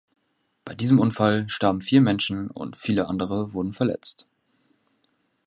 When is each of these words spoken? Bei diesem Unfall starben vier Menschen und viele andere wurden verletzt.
Bei 0.65 0.73
diesem 0.73 0.99
Unfall 0.99 1.47
starben 1.47 1.79
vier 1.79 2.01
Menschen 2.01 2.49
und 2.49 2.75
viele 2.75 3.07
andere 3.07 3.53
wurden 3.53 3.71
verletzt. 3.71 4.25